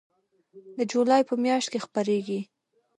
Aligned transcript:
د 0.77 0.79
جولای 0.91 1.21
په 1.29 1.35
میاشت 1.43 1.67
کې 1.71 1.83
خپریږي 1.85 2.41